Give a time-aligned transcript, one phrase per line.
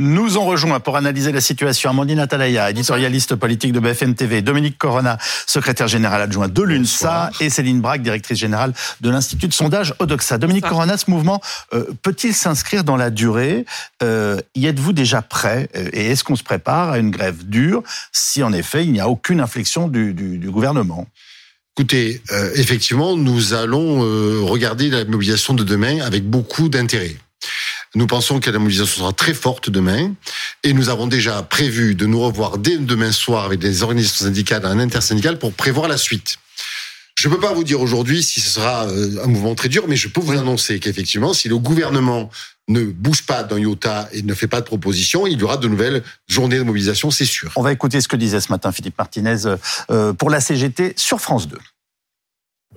[0.00, 1.90] Nous en rejoint pour analyser la situation.
[1.90, 7.50] Amandine Atalaya, éditorialiste politique de BFM TV, Dominique Corona, secrétaire général adjoint de l'UNSA, et
[7.50, 10.38] Céline Braque, directrice générale de l'Institut de sondage Odoxa.
[10.38, 11.40] Dominique Corona, ce mouvement
[11.74, 13.64] euh, peut-il s'inscrire dans la durée?
[14.04, 15.68] Euh, Y êtes-vous déjà prêt?
[15.92, 19.08] Et est-ce qu'on se prépare à une grève dure si en effet il n'y a
[19.08, 21.08] aucune inflexion du, gouvernement?
[21.76, 23.98] Écoutez, euh, effectivement, nous allons
[24.46, 27.16] regarder la mobilisation de demain avec beaucoup d'intérêt.
[27.94, 30.12] Nous pensons que la mobilisation sera très forte demain
[30.62, 34.64] et nous avons déjà prévu de nous revoir dès demain soir avec des organisations syndicales,
[34.66, 36.36] un intersyndical pour prévoir la suite.
[37.18, 39.86] Je ne peux pas vous dire aujourd'hui si ce sera euh, un mouvement très dur,
[39.88, 42.30] mais je peux vous annoncer qu'effectivement, si le gouvernement
[42.68, 45.66] ne bouge pas d'un iota et ne fait pas de proposition, il y aura de
[45.66, 47.50] nouvelles journées de mobilisation, c'est sûr.
[47.56, 49.56] On va écouter ce que disait ce matin Philippe Martinez
[49.90, 51.58] euh, pour la CGT sur France 2.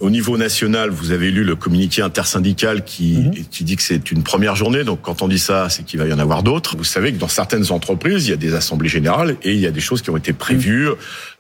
[0.01, 3.45] Au niveau national, vous avez lu le communiqué intersyndical qui, mhm.
[3.51, 4.83] qui dit que c'est une première journée.
[4.83, 6.75] Donc quand on dit ça, c'est qu'il va y en avoir d'autres.
[6.75, 9.67] Vous savez que dans certaines entreprises, il y a des assemblées générales et il y
[9.67, 10.89] a des choses qui ont été prévues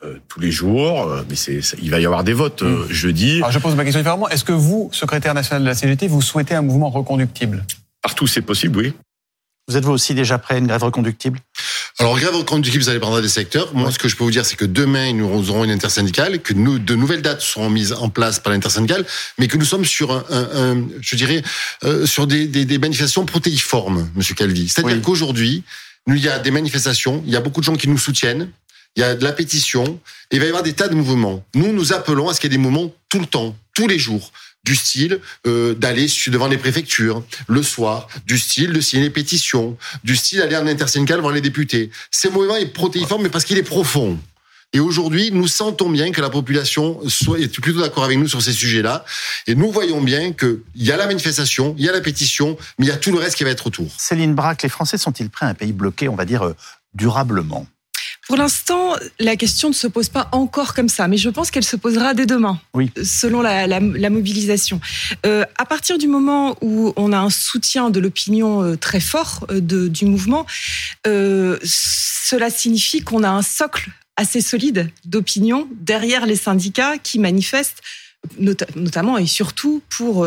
[0.03, 1.07] euh, tous les jours.
[1.07, 2.91] Euh, mais c'est, il va y avoir des votes euh, mhm.
[2.91, 3.37] jeudi.
[3.37, 4.29] Alors je pose ma question différemment.
[4.29, 7.65] Est-ce que vous, secrétaire national de la CGT, vous souhaitez un mouvement reconductible?
[8.03, 8.93] Partout c'est possible, oui.
[9.67, 11.39] Vous êtes vous aussi déjà prêt à une grève reconductible?
[11.99, 13.73] Alors, grève reconductible, ça dépendra des secteurs.
[13.73, 16.53] Moi, ce que je peux vous dire, c'est que demain, nous aurons une intersyndicale, que
[16.53, 19.05] nous, de nouvelles dates seront mises en place par l'intersyndicale,
[19.37, 21.43] mais que nous sommes sur un, je dirais,
[21.83, 24.69] euh, sur des, des, manifestations protéiformes, Monsieur Calvi.
[24.69, 25.63] C'est-à-dire qu'aujourd'hui,
[26.07, 28.49] il y a des manifestations, il y a beaucoup de gens qui nous soutiennent,
[28.95, 29.99] il y a de la pétition,
[30.31, 31.43] et il va y avoir des tas de mouvements.
[31.55, 33.99] Nous, nous appelons à ce qu'il y ait des mouvements tout le temps, tous les
[33.99, 34.31] jours
[34.63, 39.77] du style euh, d'aller devant les préfectures le soir, du style de signer des pétitions,
[40.03, 41.89] du style d'aller en intersyndical voir les députés.
[42.11, 44.19] Ce mouvement est protéiforme, mais parce qu'il est profond.
[44.73, 48.53] Et aujourd'hui, nous sentons bien que la population est plutôt d'accord avec nous sur ces
[48.53, 49.03] sujets-là.
[49.47, 52.85] Et nous voyons bien qu'il y a la manifestation, il y a la pétition, mais
[52.85, 53.87] il y a tout le reste qui va être autour.
[53.97, 56.55] Céline Braque, les Français sont-ils prêts à un pays bloqué, on va dire, euh,
[56.93, 57.67] durablement?
[58.31, 61.65] Pour l'instant, la question ne se pose pas encore comme ça, mais je pense qu'elle
[61.65, 62.89] se posera dès demain, oui.
[63.03, 64.79] selon la, mobilisation.
[65.25, 69.45] Euh, à partir du moment où on a un soutien de l'opinion euh, très fort
[69.51, 70.45] euh, du mouvement,
[71.03, 77.81] cela signifie qu'on a un socle assez solide d'opinion derrière les syndicats qui manifestent
[78.37, 80.25] notamment et surtout pour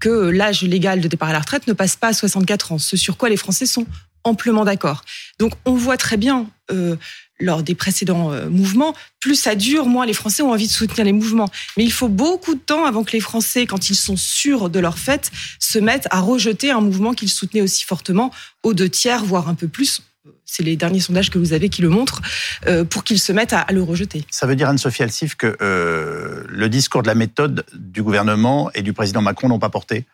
[0.00, 2.96] que l'âge légal de départ à la retraite ne passe pas à 64 ans, ce
[2.96, 3.86] sur quoi les Français sont
[4.24, 5.04] amplement d'accord.
[5.38, 6.48] Donc on voit très bien
[7.40, 11.04] lors des précédents euh, mouvements, plus ça dure, moins les Français ont envie de soutenir
[11.04, 11.50] les mouvements.
[11.76, 14.78] Mais il faut beaucoup de temps avant que les Français, quand ils sont sûrs de
[14.78, 18.30] leur fait, se mettent à rejeter un mouvement qu'ils soutenaient aussi fortement
[18.62, 20.02] aux deux tiers, voire un peu plus.
[20.46, 22.22] C'est les derniers sondages que vous avez qui le montrent,
[22.66, 24.24] euh, pour qu'ils se mettent à, le rejeter.
[24.30, 28.82] Ça veut dire, Anne-Sophie Alsif, que euh, le discours de la méthode du gouvernement et
[28.82, 30.04] du président Macron n'ont pas porté?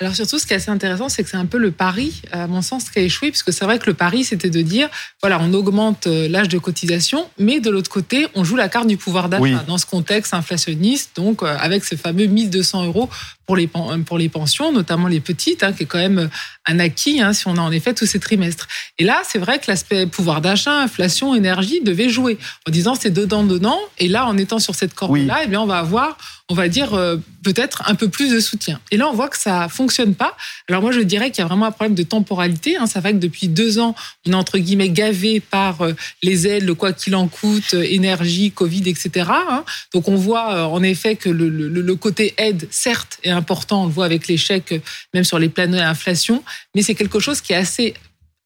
[0.00, 2.46] Alors surtout, ce qui est assez intéressant, c'est que c'est un peu le pari, à
[2.46, 4.88] mon sens, qui a échoué, puisque c'est vrai que le pari, c'était de dire,
[5.20, 8.86] voilà, on augmente euh, l'âge de cotisation, mais de l'autre côté, on joue la carte
[8.86, 9.64] du pouvoir d'achat.
[9.66, 13.08] Dans ce contexte inflationniste, donc euh, avec ce fameux 1200 euros
[13.46, 16.30] pour les, pour les pensions, notamment les petites, hein, qui est quand même
[16.66, 18.68] un acquis hein, si on a en effet tous ces trimestres.
[18.98, 22.38] Et là, c'est vrai que l'aspect pouvoir d'achat, inflation, énergie devait jouer
[22.68, 23.78] en disant c'est dedans, dedans.
[23.98, 26.16] Et là, en étant sur cette corde-là, eh bien, on va avoir,
[26.48, 28.80] on va dire, euh, peut-être un peu plus de soutien.
[28.90, 30.36] Et là, on voit que ça fonctionne pas.
[30.68, 32.76] Alors moi, je dirais qu'il y a vraiment un problème de temporalité.
[32.76, 32.86] Hein.
[32.86, 36.64] Ça fait que depuis deux ans, on est entre guillemets gavé par euh, les aides,
[36.64, 39.26] le quoi qu'il en coûte, euh, énergie, Covid, etc.
[39.30, 39.64] Hein.
[39.92, 43.82] Donc on voit en effet que le, le, le côté aide, certes, est important.
[43.82, 44.74] On le voit avec les chèques,
[45.14, 46.42] même sur les plans d'inflation
[46.74, 47.94] mais c'est quelque chose qui est assez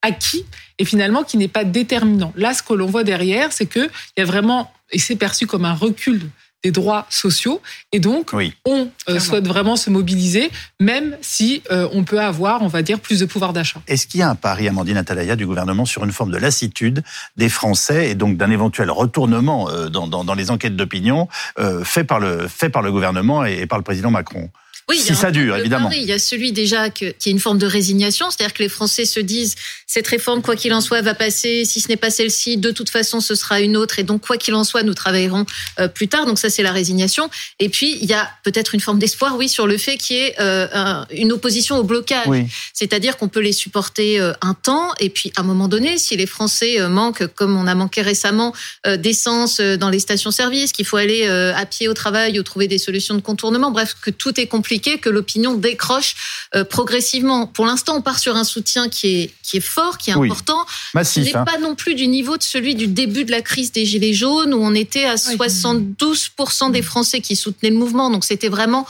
[0.01, 0.45] acquis
[0.79, 2.33] et finalement qui n'est pas déterminant.
[2.35, 5.65] Là, ce que l'on voit derrière, c'est qu'il y a vraiment, et c'est perçu comme
[5.65, 6.29] un recul
[6.63, 8.33] des droits sociaux, et donc
[8.65, 10.49] on euh, souhaite vraiment se mobiliser,
[10.79, 13.79] même si euh, on peut avoir, on va dire, plus de pouvoir d'achat.
[13.87, 17.03] Est-ce qu'il y a un pari, Amandine Atalaya, du gouvernement sur une forme de lassitude
[17.37, 21.27] des Français et donc d'un éventuel retournement euh, dans, les enquêtes d'opinion
[21.83, 24.49] fait, par le, fait par le gouvernement et par le président Macron?
[24.89, 25.89] Oui, si ça dure, évidemment.
[25.91, 29.03] Il y a celui déjà qui est une forme de résignation, c'est-à-dire que les Français
[29.03, 29.55] se disent
[29.85, 31.65] cette réforme, quoi qu'il en soit, va passer.
[31.65, 33.99] Si ce n'est pas celle-ci, de toute façon, ce sera une autre.
[33.99, 35.45] Et donc, quoi qu'il en soit, nous travaillerons
[35.79, 36.25] euh, plus tard.
[36.25, 37.29] Donc ça, c'est la résignation.
[37.59, 40.19] Et puis, il y a peut-être une forme d'espoir, oui, sur le fait qu'il y
[40.19, 42.27] ait euh, une opposition au blocage.
[42.73, 46.15] C'est-à-dire qu'on peut les supporter euh, un temps, et puis à un moment donné, si
[46.15, 48.53] les Français manquent, comme on a manqué récemment,
[48.85, 53.15] d'essence dans les stations-service, qu'il faut aller à pied au travail ou trouver des solutions
[53.15, 56.15] de contournement, bref, que tout est compliqué que l'opinion décroche
[56.55, 57.47] euh, progressivement.
[57.47, 60.65] Pour l'instant, on part sur un soutien qui est, qui est fort, qui est important.
[60.93, 61.25] Massif.
[61.25, 61.45] n'est hein.
[61.45, 64.53] pas non plus du niveau de celui du début de la crise des Gilets jaunes,
[64.53, 68.09] où on était à 72% des Français qui soutenaient le mouvement.
[68.09, 68.87] Donc c'était vraiment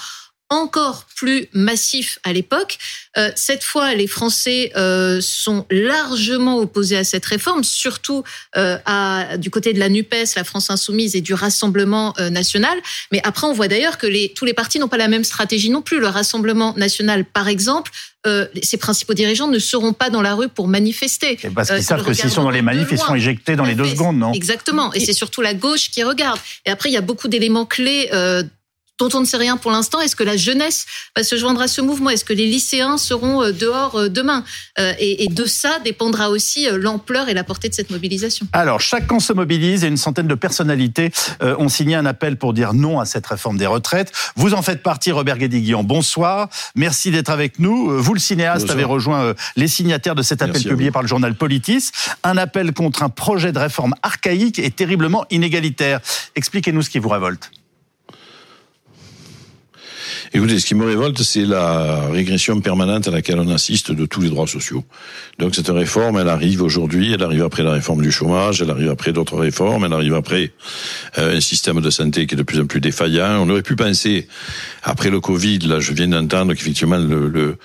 [0.50, 2.78] encore plus massif à l'époque.
[3.18, 8.24] Euh, cette fois, les Français euh, sont largement opposés à cette réforme, surtout
[8.56, 12.78] euh, à, du côté de la NUPES, la France insoumise et du Rassemblement euh, national.
[13.12, 15.70] Mais après, on voit d'ailleurs que les, tous les partis n'ont pas la même stratégie
[15.70, 16.00] non plus.
[16.00, 17.92] Le Rassemblement national, par exemple,
[18.26, 21.38] euh, ses principaux dirigeants ne seront pas dans la rue pour manifester.
[21.54, 23.86] parce qu'ils savent que s'ils sont dans les manifs, ils seront éjectés dans les deux
[23.88, 24.32] secondes, non?
[24.34, 24.94] Exactement.
[24.94, 26.40] Et c'est surtout la gauche qui regarde.
[26.66, 28.10] Et après, il y a beaucoup d'éléments clés
[29.00, 30.02] dont on ne sait rien pour l'instant.
[30.02, 30.86] Est-ce que la jeunesse
[31.16, 32.10] va se joindre à ce mouvement?
[32.10, 34.44] Est-ce que les lycéens seront euh, dehors euh, demain?
[34.80, 38.48] Euh, et, de ça dépendra aussi l'ampleur et la portée de cette mobilisation.
[38.54, 41.12] Alors, chaque camp se mobilise et une centaine de personnalités
[41.42, 44.12] ont signé un appel pour dire non à cette réforme des retraites.
[44.36, 45.84] Vous en faites partie, Robert Guédiguian.
[45.84, 46.50] Bonsoir.
[46.76, 48.02] Merci d'être avec nous.
[48.02, 51.92] Vous, le cinéaste, avez rejoint les signataires de cet appel publié par le journal Politis.
[52.24, 56.00] Un appel contre un projet de réforme archaïque et terriblement inégalitaire.
[56.36, 57.52] Expliquez-nous ce qui vous révolte.
[60.34, 64.22] Écoutez, ce qui me révolte, c'est la régression permanente à laquelle on assiste de tous
[64.22, 64.84] les droits sociaux.
[65.40, 68.90] Donc cette réforme, elle arrive aujourd'hui, elle arrive après la réforme du chômage, elle arrive
[68.90, 70.52] après d'autres réformes, elle arrive après
[71.18, 73.42] euh, un système de santé qui est de plus en plus défaillant.
[73.42, 74.28] On aurait pu penser,
[74.84, 77.58] après le Covid, là je viens d'entendre qu'effectivement le, le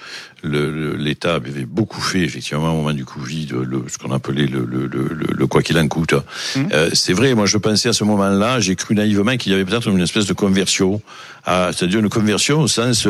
[0.45, 4.87] l'État avait beaucoup fait effectivement au moment du Covid, le, ce qu'on appelait le, le,
[4.87, 6.15] le, quoi qu'il en coûte.
[6.15, 6.61] Mmh.
[6.73, 9.65] Euh, c'est vrai, moi je pensais à ce moment-là, j'ai cru naïvement qu'il y avait
[9.65, 11.01] peut-être une espèce de conversion,
[11.47, 13.07] c'est-à-dire une conversion au sens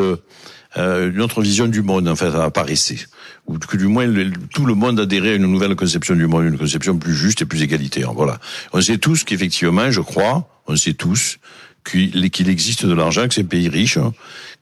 [0.79, 3.01] euh, une autre vision du monde en fait apparaissait
[3.47, 4.07] ou que du moins
[4.55, 7.45] tout le monde adhérait à une nouvelle conception du monde, une conception plus juste et
[7.45, 8.13] plus égalitaire.
[8.15, 8.39] Voilà.
[8.73, 11.39] On sait tous qu'effectivement, je crois, on sait tous
[11.85, 14.13] qu'il existe de l'argent, que c'est un pays riche, hein,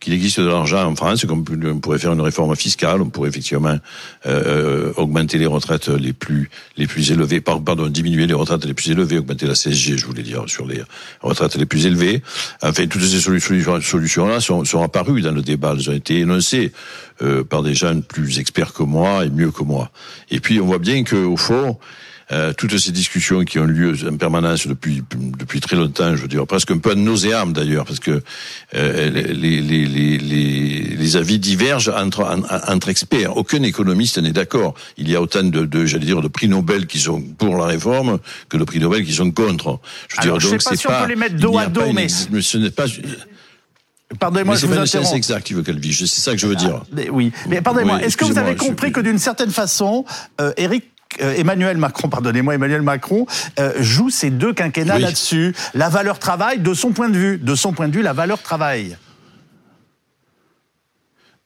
[0.01, 3.79] qu'il existe de l'argent en France, qu'on pourrait faire une réforme fiscale, on pourrait effectivement
[4.27, 8.75] euh, euh, augmenter les retraites les plus les plus élevées, pardon, diminuer les retraites les
[8.75, 10.83] plus élevées, augmenter la CSG, je voulais dire, sur les
[11.21, 12.23] retraites les plus élevées.
[12.63, 16.73] Enfin, toutes ces solutions-là sont, sont apparues dans le débat, elles ont été énoncées
[17.23, 19.91] euh, par des gens plus experts que moi et mieux que moi.
[20.31, 21.79] Et puis, on voit bien que au fond,
[22.33, 25.03] euh, toutes ces discussions qui ont lieu en permanence depuis
[25.39, 28.23] depuis très longtemps, je veux dire presque un peu nauséabond d'ailleurs, parce que
[28.75, 32.25] euh, les, les, les, les, avis divergent entre,
[32.69, 33.37] entre experts.
[33.37, 34.75] Aucun économiste n'est d'accord.
[34.97, 37.67] Il y a autant de, de j'allais dire de prix Nobel qui sont pour la
[37.67, 38.19] réforme
[38.49, 39.81] que de prix Nobel qui sont contre.
[40.09, 42.59] Je veux dire, donc c'est pas, on peut les mettre dos à dos, mais ce
[42.59, 42.87] n'est pas
[44.19, 45.11] Pardonnez-moi, je vous interromps.
[45.11, 45.97] C'est exact qu'elle vive.
[45.97, 46.83] C'est ça que je veux dire.
[46.97, 48.03] Ah, oui, mais pardonnez-moi.
[48.03, 50.05] Est-ce que vous avez compris que d'une certaine façon,
[50.41, 50.90] euh, Eric
[51.21, 53.27] euh, Emmanuel Macron, pardonnez-moi, Emmanuel Macron
[53.59, 55.55] euh, joue ces deux quinquennats là-dessus.
[55.75, 58.43] La valeur travail, de son point de vue, de son point de vue, la valeur
[58.43, 58.97] travail.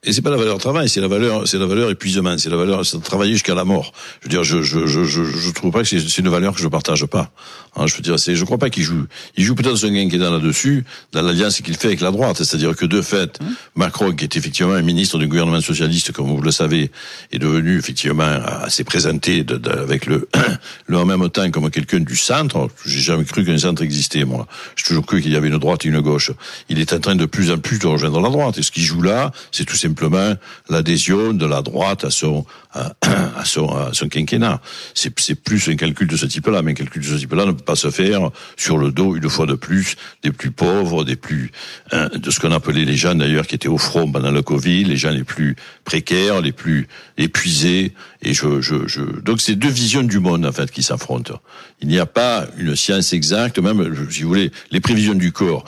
[0.07, 2.59] Et c'est pas la valeur travail, c'est la valeur, c'est la valeur épuisement, c'est la
[2.59, 3.93] valeur, c'est travailler jusqu'à la mort.
[4.21, 6.61] Je veux dire, je, je, je, je, je trouve pas que c'est une valeur que
[6.61, 7.31] je partage pas.
[7.77, 9.07] Hein, je veux dire, c'est, je crois pas qu'il joue.
[9.37, 12.37] Il joue peut-être son quinquennat là-dessus, dans l'alliance qu'il fait avec la droite.
[12.37, 13.45] C'est-à-dire que de fait, mmh.
[13.77, 16.91] Macron, qui est effectivement un ministre du gouvernement socialiste, comme vous le savez,
[17.33, 18.23] est devenu effectivement
[18.63, 20.29] assez présenté de, avec le,
[20.87, 22.69] le en même temps comme quelqu'un du centre.
[22.87, 24.47] J'ai jamais cru qu'un centre existait, moi.
[24.77, 26.31] J'ai toujours cru qu'il y avait une droite et une gauche.
[26.69, 28.59] Il est en train de plus en plus de rejoindre la droite.
[28.59, 30.35] Et ce qu'il joue là, c'est tout simplement
[30.69, 32.45] l'adhésion de la droite à son
[32.75, 34.61] à son, à son quinquennat.
[34.95, 37.65] C'est plus un calcul de ce type-là, mais un calcul de ce type-là ne peut
[37.65, 41.53] pas se faire sur le dos une fois de plus des plus pauvres, des plus
[41.93, 44.85] hein, de ce qu'on appelait les gens d'ailleurs qui étaient au front pendant le Covid,
[44.85, 46.89] les gens les plus précaires, les plus
[47.19, 47.93] épuisés.
[48.23, 49.01] Et je, je, je...
[49.21, 51.41] donc c'est deux visions du monde en fait qui s'affrontent.
[51.81, 55.65] Il n'y a pas une science exacte, même si vous voulez les prévisions du corps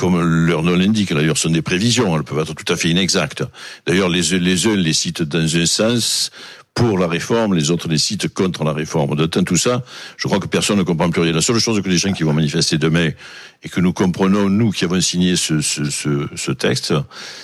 [0.00, 3.44] comme leur nom l'indique, d'ailleurs, sont des prévisions, elles peuvent être tout à fait inexactes.
[3.86, 6.30] D'ailleurs, les, les uns les citent dans un sens
[6.72, 9.14] pour la réforme, les autres les citent contre la réforme.
[9.14, 9.84] De tout ça,
[10.16, 11.32] je crois que personne ne comprend plus rien.
[11.32, 13.10] La seule chose que les gens qui vont manifester demain
[13.62, 16.94] et que nous comprenons, nous qui avons signé ce, ce, ce, ce texte,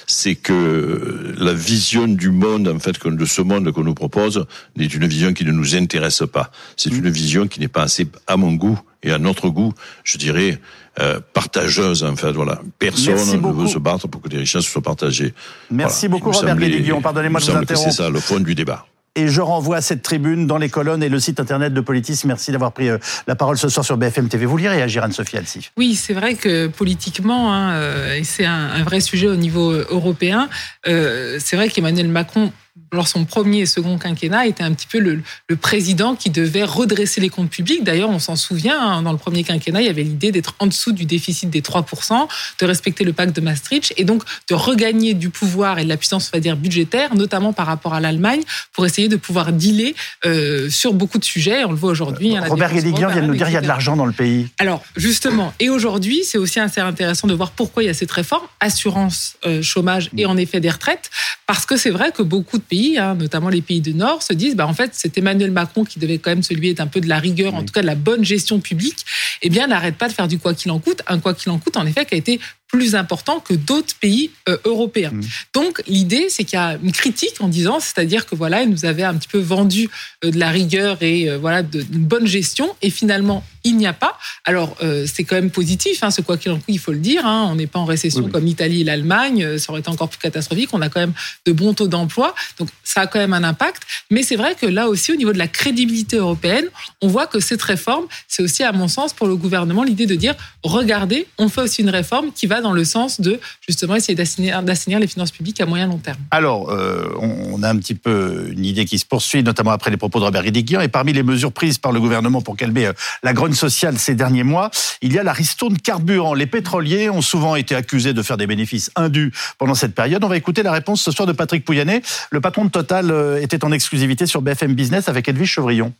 [0.06, 4.46] c'est que la vision du monde, en fait, de ce monde qu'on nous propose,
[4.76, 6.50] n'est une vision qui ne nous intéresse pas.
[6.78, 10.16] C'est une vision qui n'est pas assez à mon goût et à notre goût, je
[10.16, 10.58] dirais,
[11.00, 12.32] euh, partageuse en fait.
[12.32, 15.34] Voilà, personne ne veut se battre pour que les richesses soient partagées.
[15.70, 17.00] Merci beaucoup Robert Guédiguion.
[17.00, 17.90] Pardonnez-moi de vous interrompre.
[17.90, 18.86] C'est ça le fond du débat.
[19.18, 22.20] Et je renvoie à cette tribune dans les colonnes et le site internet de Politis.
[22.26, 24.44] Merci d'avoir pris euh, la parole ce soir sur BFM TV.
[24.44, 28.82] Vous lirez réagir, Anne-Sophie Alsi Oui, c'est vrai que politiquement, hein, euh, et c'est un,
[28.84, 30.48] vrai sujet au niveau européen,
[30.84, 32.52] c'est vrai qu'Emmanuel Macron
[32.92, 35.22] lors son premier et second quinquennat, était un petit peu le,
[35.56, 37.82] président qui devait redresser les comptes publics.
[37.82, 40.66] D'ailleurs, on s'en souvient, hein, dans le premier quinquennat, il y avait l'idée d'être en
[40.66, 42.28] dessous du déficit des 3%,
[42.60, 45.96] de respecter le pacte de Maastricht et donc de regagner du pouvoir et de la
[45.96, 48.42] puissance, on va dire, budgétaire, notamment par rapport à l'Allemagne,
[48.72, 51.64] pour essayer de pouvoir dealer euh, sur beaucoup de sujets.
[51.64, 52.36] On le voit aujourd'hui.
[52.36, 54.48] Hein, Robert Guédiguian vient de nous dire qu'il y a de l'argent dans le pays.
[54.58, 58.12] Alors, justement, et aujourd'hui, c'est aussi assez intéressant de voir pourquoi il y a cette
[58.12, 61.10] réforme, assurance, euh, chômage et en effet des retraites,
[61.46, 64.32] parce que c'est vrai que beaucoup de pays, hein, notamment les pays du Nord, se
[64.32, 67.00] disent, bah, en fait, c'est Emmanuel Macron qui devait quand même celui être un peu
[67.00, 69.04] de la rigueur, en tout cas de la bonne gestion publique,
[69.42, 71.58] eh bien, n'arrête pas de faire du quoi qu'il en coûte, un quoi qu'il en
[71.58, 75.12] coûte, en effet, qui a été plus important que d'autres pays euh, européens.
[75.12, 75.22] Mmh.
[75.54, 78.84] Donc l'idée, c'est qu'il y a une critique en disant, c'est-à-dire que voilà, il nous
[78.84, 79.88] avait un petit peu vendu
[80.24, 83.92] euh, de la rigueur et euh, voilà d'une bonne gestion, et finalement il n'y a
[83.92, 84.16] pas.
[84.44, 87.26] Alors c'est quand même positif, hein, ce quoi qu'il en coûte, il faut le dire.
[87.26, 90.20] Hein, on n'est pas en récession comme l'Italie et l'Allemagne, ça aurait été encore plus
[90.20, 90.68] catastrophique.
[90.72, 91.14] On a quand même
[91.46, 93.82] de bons taux d'emploi, donc ça a quand même un impact.
[94.08, 96.66] Mais c'est vrai que là aussi, au niveau de la crédibilité européenne,
[97.02, 100.14] on voit que cette réforme, c'est aussi à mon sens pour le gouvernement l'idée de
[100.14, 104.14] dire, regardez, on fait aussi une réforme qui va dans le sens de justement essayer
[104.14, 106.18] d'assainir les finances publiques à moyen long terme.
[106.30, 109.96] Alors, euh, on a un petit peu une idée qui se poursuit, notamment après les
[109.96, 110.80] propos de Robert Guédiguian.
[110.80, 114.14] Et parmi les mesures prises par le gouvernement pour calmer euh, la grogne sociale ces
[114.14, 114.70] derniers mois,
[115.02, 116.34] il y a la ristourne carburant.
[116.34, 120.22] Les pétroliers ont souvent été accusés de faire des bénéfices indus pendant cette période.
[120.24, 122.02] On va écouter la réponse ce soir de Patrick Pouyanné.
[122.30, 125.92] Le patron de Total euh, était en exclusivité sur BFM Business avec Edwige Chevrillon.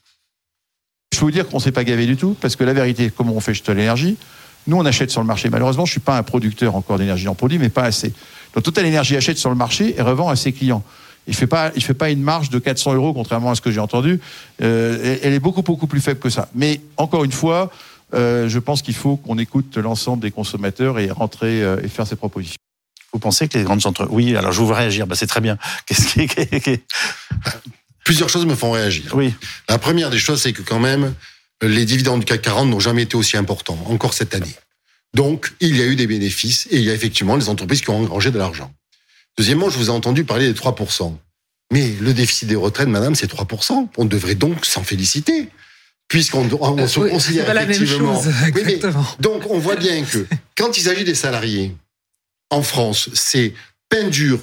[1.13, 3.11] Je peux vous dire qu'on ne s'est pas gavé du tout, parce que la vérité,
[3.17, 4.17] comment on fait chez Total Énergie,
[4.67, 5.49] nous, on achète sur le marché.
[5.51, 8.13] Malheureusement, je ne suis pas un producteur encore d'énergie en produit, mais pas assez.
[8.55, 10.83] Donc Total Energy achète sur le marché et revend à ses clients.
[11.27, 13.61] Il ne fait, pas, il fait pas une marge de 400 euros, contrairement à ce
[13.61, 14.21] que j'ai entendu.
[14.63, 16.49] Euh, elle est beaucoup, beaucoup plus faible que ça.
[16.55, 17.71] Mais encore une fois,
[18.15, 22.07] euh, je pense qu'il faut qu'on écoute l'ensemble des consommateurs et rentrer euh, et faire
[22.07, 22.57] ses propositions.
[23.13, 24.07] Vous pensez que les grandes centres...
[24.11, 25.07] Oui, alors je vous réagir.
[25.07, 25.59] Bah, c'est très bien.
[25.87, 26.81] Qu'est-ce qui
[28.05, 29.13] Plusieurs choses me font réagir.
[29.15, 29.35] Oui.
[29.69, 31.13] La première des choses, c'est que quand même,
[31.63, 34.55] les dividendes du CAC 40 n'ont jamais été aussi importants, encore cette année.
[35.15, 37.91] Donc, il y a eu des bénéfices et il y a effectivement des entreprises qui
[37.91, 38.73] ont engrangé de l'argent.
[39.39, 41.17] Deuxièmement, je vous ai entendu parler des 3%.
[41.73, 43.89] Mais le déficit des retraites, madame, c'est 3%.
[43.97, 45.49] On devrait donc s'en féliciter.
[46.09, 48.23] Puisqu'on on se considère effectivement.
[49.19, 50.25] donc, on voit bien que
[50.57, 51.75] quand il s'agit des salariés,
[52.51, 53.55] en France, c'est
[53.89, 54.41] pain dur,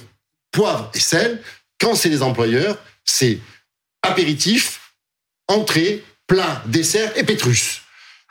[0.52, 1.42] poivre et sel.
[1.80, 3.40] Quand c'est les employeurs, c'est
[4.02, 4.94] apéritif,
[5.48, 7.82] entrée, plat, dessert et pétrus.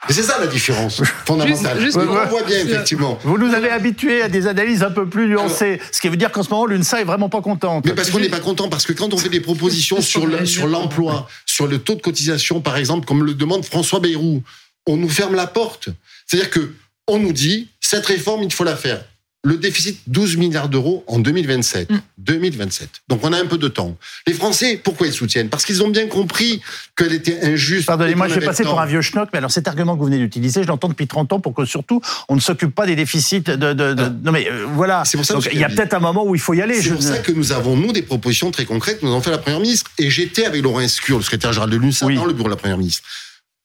[0.09, 1.77] C'est ça la différence fondamentale.
[1.95, 3.17] on voit bien, effectivement.
[3.23, 5.79] Vous nous avez habitués à des analyses un peu plus nuancées.
[5.93, 7.85] ce qui veut dire qu'en ce moment, l'UNSA est vraiment pas contente.
[7.85, 10.27] Mais parce qu'on n'est pas content, parce que quand on fait des propositions sur
[10.67, 14.43] l'emploi, sur le taux de cotisation, par exemple, comme le demande François Bayrou,
[14.85, 15.87] on nous ferme la porte.
[16.27, 16.73] C'est-à-dire que
[17.07, 19.01] on nous dit, cette réforme, il faut la faire
[19.45, 21.89] le déficit 12 milliards d'euros en 2027.
[22.17, 22.87] 2027.
[22.87, 22.89] Mm.
[23.09, 23.97] Donc on a un peu de temps.
[24.25, 25.49] Les Français, pourquoi ils soutiennent?
[25.49, 26.61] Parce qu'ils ont bien compris
[26.95, 27.85] qu'elle était injuste.
[27.85, 30.17] Pardonnez-moi, je vais passer pour un vieux schnock, mais alors cet argument que vous venez
[30.17, 33.41] d'utiliser, je l'entends depuis 30 ans pour que surtout on ne s'occupe pas des déficits
[33.41, 33.55] de.
[33.55, 34.09] de, ah.
[34.23, 35.03] Non mais euh, voilà.
[35.05, 36.81] C'est pour ça il y a peut-être un moment où il faut y aller.
[36.81, 39.03] C'est pour ça que nous avons nous des propositions très concrètes.
[39.03, 41.77] Nous avons fait la première ministre et j'étais avec Laurent Escure, le secrétaire général de
[41.77, 43.03] l'UNSA, dans le bureau de la première ministre.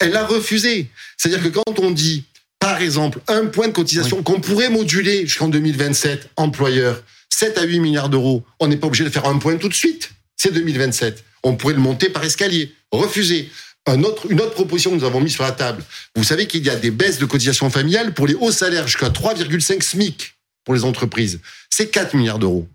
[0.00, 0.88] Elle a refusé.
[1.16, 2.24] C'est-à-dire que quand on dit
[2.58, 7.80] par exemple, un point de cotisation qu'on pourrait moduler jusqu'en 2027, employeur, 7 à 8
[7.80, 10.10] milliards d'euros, on n'est pas obligé de faire un point tout de suite.
[10.36, 11.24] C'est 2027.
[11.44, 12.74] On pourrait le monter par escalier.
[12.90, 13.48] Refuser.
[13.86, 15.84] une autre proposition que nous avons mise sur la table.
[16.16, 19.08] Vous savez qu'il y a des baisses de cotisation familiale pour les hauts salaires jusqu'à
[19.08, 20.34] 3,5 SMIC
[20.64, 21.40] pour les entreprises.
[21.70, 22.68] C'est 4 milliards d'euros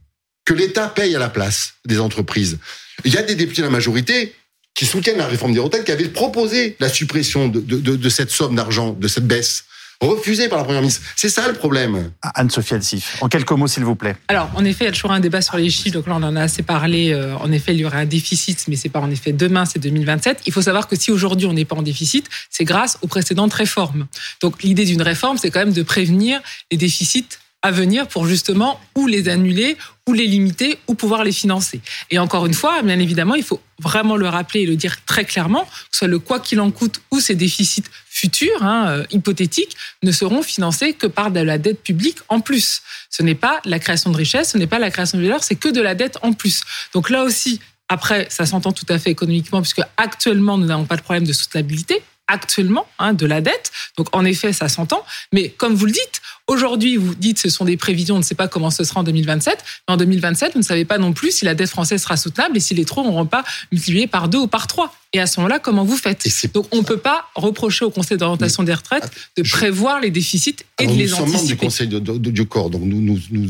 [0.45, 2.57] que l'État paye à la place des entreprises.
[3.05, 4.33] Il y a des députés de la majorité
[4.75, 8.93] qui soutiennent la réforme des retraites, qui avaient proposé la suppression de cette somme d'argent,
[8.93, 9.65] de cette baisse
[10.03, 11.01] refusé par la Première ministre.
[11.15, 12.11] C'est ça le problème.
[12.21, 14.15] Ah, Anne-Sophie Alsif, en quelques mots s'il vous plaît.
[14.27, 16.23] Alors, en effet, il y a toujours un débat sur les chiffres, donc là on
[16.23, 17.13] en a assez parlé.
[17.13, 19.79] Euh, en effet, il y aura un déficit, mais c'est pas en effet demain, c'est
[19.79, 20.41] 2027.
[20.45, 23.53] Il faut savoir que si aujourd'hui on n'est pas en déficit, c'est grâce aux précédentes
[23.53, 24.07] réformes.
[24.41, 26.41] Donc l'idée d'une réforme, c'est quand même de prévenir
[26.71, 27.27] les déficits
[27.63, 29.77] à venir pour justement ou les annuler
[30.07, 31.81] ou les limiter ou pouvoir les financer.
[32.11, 35.23] Et encore une fois, bien évidemment, il faut vraiment le rappeler et le dire très
[35.23, 39.75] clairement, que soit le quoi qu'il en coûte ou ces déficits futurs, hein, euh, hypothétiques,
[40.03, 42.81] ne seront financés que par de la dette publique en plus.
[43.09, 45.55] Ce n'est pas la création de richesse, ce n'est pas la création de valeur, c'est
[45.55, 46.61] que de la dette en plus.
[46.93, 50.97] Donc là aussi, après, ça s'entend tout à fait économiquement, puisque actuellement, nous n'avons pas
[50.97, 53.71] de problème de soutenabilité actuellement hein, de la dette.
[53.97, 55.03] Donc en effet, ça s'entend.
[55.31, 58.35] Mais comme vous le dites, aujourd'hui, vous dites ce sont des prévisions, on ne sait
[58.35, 59.63] pas comment ce sera en 2027.
[59.87, 62.57] Mais en 2027, vous ne savez pas non plus si la dette française sera soutenable
[62.57, 64.93] et si les trous n'auront pas multiplié par deux ou par trois.
[65.15, 68.17] Et à ce moment-là, comment vous faites Donc on ne peut pas reprocher au Conseil
[68.17, 71.25] d'orientation des retraites de prévoir les déficits et de les anticiper.
[71.25, 73.47] Nous sommes membres du Conseil du corps, donc nous, nous, nous,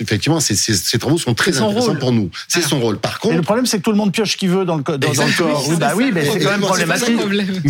[0.00, 2.28] effectivement, ces, ces, travaux sont très intéressants pour nous.
[2.48, 2.98] C'est son rôle.
[2.98, 4.96] Par contre, le problème, c'est que tout le monde pioche qui veut dans le, dans,
[4.96, 5.68] le corps.
[5.68, 7.16] Oui, bah oui, mais c'est quand même problématique.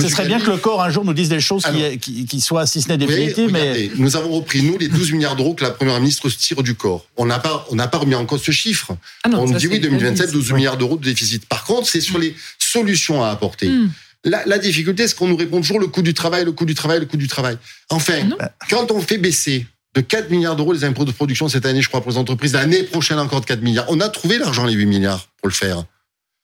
[0.01, 1.65] Ce serait bien que le corps un jour nous dise des choses
[2.01, 3.51] qui, qui, soient, si ce n'est définitives.
[3.51, 6.75] Mais nous avons repris nous les 12 milliards d'euros que la première ministre tire du
[6.75, 7.07] corps.
[7.17, 8.97] On n'a pas, on n'a pas remis en cause ce chiffre.
[9.25, 11.47] Ah on dit oui, 2027, 12 milliards d'euros de déficit.
[11.47, 13.69] Par contre, c'est sur les solutions à apporter.
[13.69, 13.91] Hmm.
[14.25, 16.99] La, difficulté, c'est qu'on nous répond toujours le coût du travail, le coût du travail,
[16.99, 17.59] le coût du travail.
[17.91, 21.65] Enfin, ah quand on fait baisser de 4 milliards d'euros les impôts de production cette
[21.65, 24.39] année, je crois, pour les entreprises, l'année prochaine encore de 4 milliards, on a trouvé
[24.39, 25.85] l'argent, les 8 milliards, pour le faire.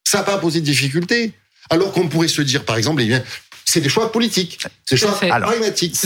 [0.05, 1.33] Ça n'a pas posé de difficulté.
[1.71, 3.23] Alors qu'on pourrait se dire, par exemple, eh bien,
[3.65, 5.97] c'est des choix politiques, c'est des choix pragmatiques.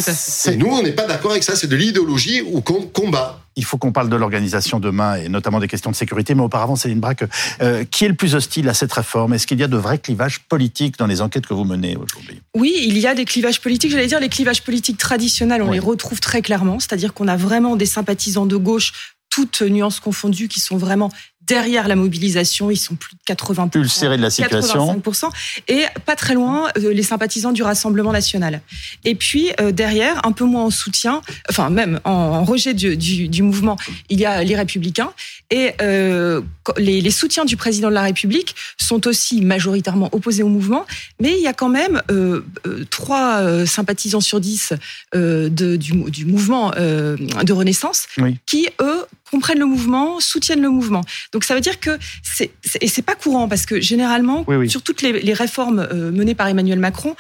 [0.47, 3.41] Et nous, on n'est pas d'accord avec ça, c'est de l'idéologie ou qu'on combat.
[3.59, 6.35] Il faut qu'on parle de l'organisation demain et notamment des questions de sécurité.
[6.35, 7.25] Mais auparavant, Céline Braque,
[7.63, 9.33] euh, qui est le plus hostile à cette réforme?
[9.33, 12.43] Est-ce qu'il y a de vrais clivages politiques dans les enquêtes que vous menez aujourd'hui?
[12.55, 13.91] Oui, il y a des clivages politiques.
[13.91, 16.79] J'allais dire les clivages politiques traditionnels, on les retrouve très clairement.
[16.81, 21.11] C'est-à-dire qu'on a vraiment des sympathisants de gauche toutes nuances confondues, qui sont vraiment
[21.47, 22.71] derrière la mobilisation.
[22.71, 23.71] Ils sont plus de 80%.
[23.71, 25.01] Plus serré de la situation.
[25.01, 25.31] 85%.
[25.69, 28.61] Et pas très loin, euh, les sympathisants du Rassemblement national.
[29.05, 33.43] Et puis, euh, derrière, un peu moins en soutien, enfin, même en, rejet du, du,
[33.43, 33.77] mouvement,
[34.09, 35.13] il y a les Républicains.
[35.51, 36.43] Et euh,
[36.77, 40.85] les, les, soutiens du président de la République sont aussi majoritairement opposés au mouvement.
[41.21, 42.43] Mais il y a quand même euh,
[42.91, 44.73] trois sympathisants sur dix
[45.15, 48.07] de, du, du, mouvement de Renaissance
[48.47, 51.03] qui, eux, comprennent le mouvement, soutiennent le mouvement.
[51.33, 55.03] Donc ça veut dire que c'est et c'est pas courant parce que généralement sur toutes
[55.03, 57.17] les, réformes euh, menées par Emmanuel Macron,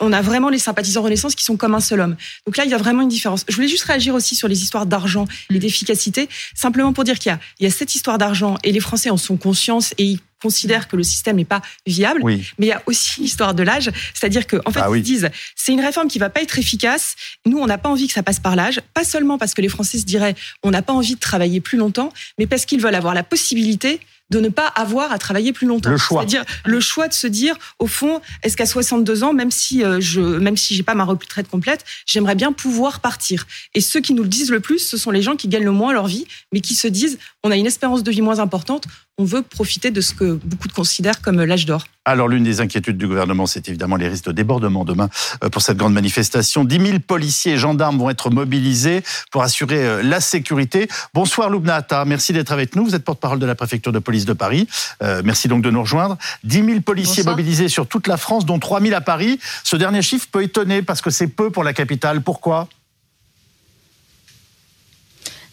[0.00, 2.16] on a vraiment les sympathisants Renaissance qui sont comme un seul homme.
[2.46, 3.44] Donc là, il y a vraiment une différence.
[3.48, 5.58] Je voulais juste réagir aussi sur les histoires d'argent et mm.
[5.58, 8.80] d'efficacité, simplement pour dire qu'il y a, il y a cette histoire d'argent et les
[8.80, 12.22] Français en sont conscients et ils considèrent que le système n'est pas viable.
[12.24, 15.28] Mais il y a aussi l'histoire de l'âge, c'est-à-dire qu'en en fait, ah ils disent
[15.56, 17.16] c'est une réforme qui va pas être efficace.
[17.44, 19.68] Nous, on n'a pas envie que ça passe par l'âge, pas seulement parce que les
[19.68, 22.94] Français se diraient on n'a pas envie de travailler plus longtemps, mais parce qu'ils veulent
[22.94, 25.90] avoir la possibilité de ne pas avoir à travailler plus longtemps.
[25.90, 26.20] Le choix.
[26.20, 30.00] C'est-à-dire le choix de se dire, au fond, est-ce qu'à 62 ans, même si euh,
[30.00, 33.46] je, même si j'ai pas ma retraite complète, j'aimerais bien pouvoir partir.
[33.74, 35.72] Et ceux qui nous le disent le plus, ce sont les gens qui gagnent le
[35.72, 38.84] moins leur vie, mais qui se disent, on a une espérance de vie moins importante,
[39.16, 41.84] on veut profiter de ce que beaucoup de considèrent comme l'âge d'or.
[42.04, 45.08] Alors l'une des inquiétudes du gouvernement, c'est évidemment les risques de débordement demain
[45.44, 46.64] euh, pour cette grande manifestation.
[46.64, 50.88] 10 000 policiers et gendarmes vont être mobilisés pour assurer euh, la sécurité.
[51.14, 52.84] Bonsoir Loubna merci d'être avec nous.
[52.84, 54.66] Vous êtes porte-parole de la préfecture de police de Paris.
[55.02, 56.16] Euh, merci donc de nous rejoindre.
[56.44, 59.38] 10 000 policiers mobilisés sur toute la France, dont 3 000 à Paris.
[59.62, 62.22] Ce dernier chiffre peut étonner parce que c'est peu pour la capitale.
[62.22, 62.68] Pourquoi?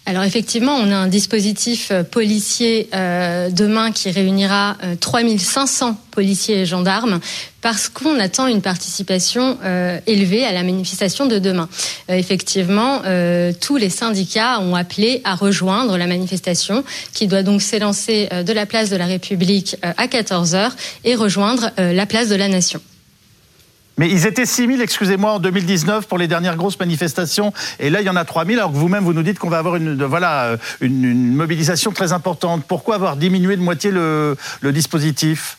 [0.08, 6.62] Alors effectivement, on a un dispositif euh, policier euh, demain qui réunira 3500 euh, policiers
[6.62, 7.20] et gendarmes
[7.62, 9.58] parce qu'on attend une participation
[10.06, 11.68] élevée à la manifestation de demain.
[12.10, 13.02] effectivement,
[13.60, 18.68] tous les syndicats ont appelé à rejoindre la manifestation qui doit donc s'élancer de la
[18.68, 20.74] place de la République à 14h
[21.06, 22.82] et rejoindre la place de la Nation.
[23.98, 27.54] Mais ils étaient 6 000, excusez-moi, en 2019 pour les dernières grosses manifestations.
[27.80, 29.50] Et là, il y en a 3 000, alors que vous-même, vous nous dites qu'on
[29.50, 32.64] va avoir une, voilà, une, mobilisation très importante.
[32.68, 35.58] Pourquoi avoir diminué de moitié le, le dispositif?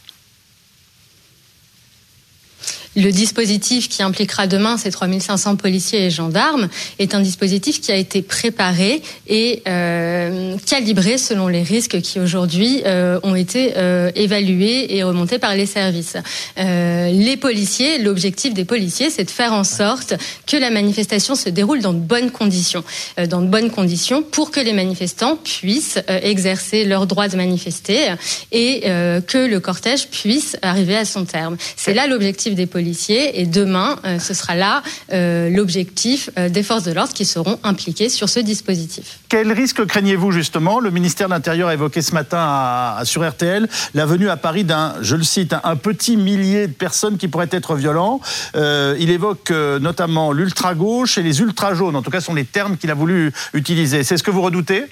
[2.96, 7.96] Le dispositif qui impliquera demain ces 3500 policiers et gendarmes est un dispositif qui a
[7.96, 14.96] été préparé et euh, calibré selon les risques qui aujourd'hui euh, ont été euh, évalués
[14.96, 16.16] et remontés par les services.
[16.56, 20.14] Les policiers, l'objectif des policiers, c'est de faire en sorte
[20.46, 22.82] que la manifestation se déroule dans de bonnes conditions,
[23.28, 28.14] dans de bonnes conditions pour que les manifestants puissent exercer leur droit de manifester
[28.52, 31.56] et que le cortège puisse arriver à son terme.
[31.76, 36.62] C'est là l'objectif des policiers et demain, euh, ce sera là euh, l'objectif euh, des
[36.62, 39.18] forces de l'ordre qui seront impliquées sur ce dispositif.
[39.28, 40.78] Quel risque craignez-vous justement?
[40.78, 44.94] Le ministère de l'Intérieur a évoqué ce matin sur RTL la venue à Paris d'un,
[45.00, 48.20] je le cite, un petit millier de personnes qui pourraient être violents.
[48.54, 51.96] il évoque notamment l'ultra-gauche et les ultra-jaunes.
[51.96, 54.04] En tout cas, ce sont les termes qu'il a voulu utiliser.
[54.04, 54.86] C'est ce que vous redoutez?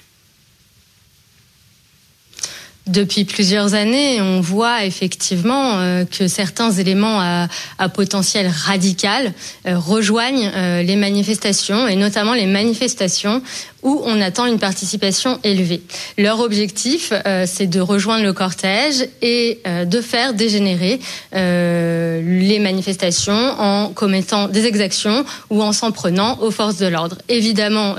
[2.87, 9.33] Depuis plusieurs années, on voit effectivement euh, que certains éléments à, potentiel radical
[9.65, 13.41] euh, rejoignent euh, les manifestations et notamment les manifestations
[13.81, 15.81] où on attend une participation élevée.
[16.17, 17.13] Leur objectif,
[17.45, 20.99] c'est de rejoindre le cortège et de faire dégénérer
[21.31, 27.19] les manifestations en commettant des exactions ou en s'en prenant aux forces de l'ordre.
[27.29, 27.95] Évidemment,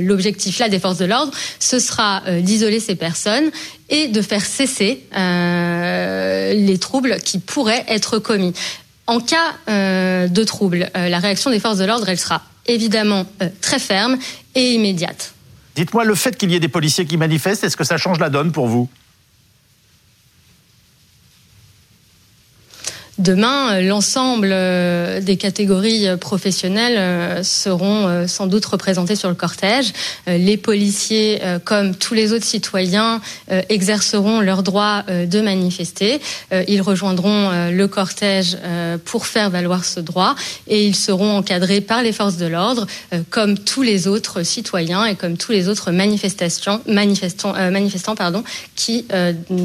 [0.00, 3.50] l'objectif là des forces de l'ordre, ce sera d'isoler ces personnes
[3.88, 8.52] et de faire cesser euh, les troubles qui pourraient être commis.
[9.06, 13.24] En cas euh, de trouble, euh, la réaction des forces de l'ordre, sera évidemment
[13.60, 14.18] très ferme
[14.56, 15.32] et immédiate.
[15.76, 18.30] Dites-moi, le fait qu'il y ait des policiers qui manifestent, est-ce que ça change la
[18.30, 18.88] donne pour vous?
[23.18, 29.92] Demain, euh, l'ensemble euh, des catégories euh, professionnelles seront sans doute représentées sur le cortège.
[30.26, 33.20] Les policiers, comme tous les autres citoyens,
[33.68, 36.20] exerceront leur droit de manifester.
[36.68, 38.56] Ils rejoindront le cortège
[39.04, 40.34] pour faire valoir ce droit
[40.66, 42.86] et ils seront encadrés par les forces de l'ordre,
[43.30, 48.42] comme tous les autres citoyens et comme tous les autres manifestants, manifestants pardon,
[48.74, 49.06] qui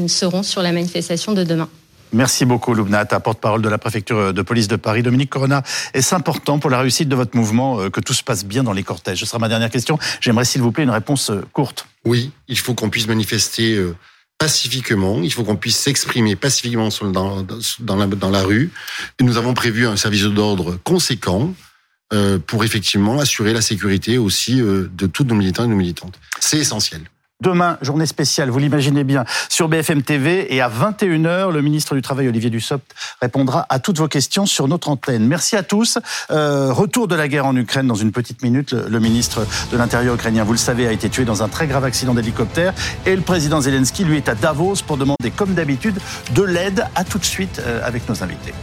[0.08, 1.68] seront sur la manifestation de demain.
[2.12, 5.02] Merci beaucoup, Loubnat, porte-parole de la préfecture de police de Paris.
[5.02, 5.62] Dominique Corona,
[5.94, 8.74] est-ce important pour la réussite de votre mouvement euh, que tout se passe bien dans
[8.74, 9.20] les cortèges?
[9.20, 9.98] Ce sera ma dernière question.
[10.20, 11.86] J'aimerais, s'il vous plaît, une réponse euh, courte.
[12.04, 13.96] Oui, il faut qu'on puisse manifester euh,
[14.36, 18.70] pacifiquement, il faut qu'on puisse s'exprimer pacifiquement dans, la rue.
[19.18, 21.54] Et nous avons prévu un service d'ordre conséquent
[22.46, 26.18] pour effectivement assurer la sécurité aussi de tous nos militants et nos militantes.
[26.40, 27.00] C'est essentiel.
[27.42, 30.54] Demain, journée spéciale, vous l'imaginez bien, sur BFM TV.
[30.54, 34.68] Et à 21h, le ministre du Travail, Olivier Dussopt, répondra à toutes vos questions sur
[34.68, 35.26] notre antenne.
[35.26, 35.98] Merci à tous.
[36.30, 38.74] Euh, retour de la guerre en Ukraine dans une petite minute.
[38.74, 41.84] Le, ministre de l'Intérieur ukrainien, vous le savez, a été tué dans un très grave
[41.84, 42.74] accident d'hélicoptère.
[43.06, 45.98] Et le président Zelensky, lui, est à Davos pour demander, comme d'habitude,
[46.36, 46.86] de l'aide.
[46.94, 48.54] À tout de suite euh, avec nos invités.